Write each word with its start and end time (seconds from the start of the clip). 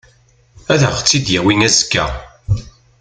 Ad 0.73 0.81
aɣ-tt-id-yawi 0.87 1.55
azekka. 1.67 2.05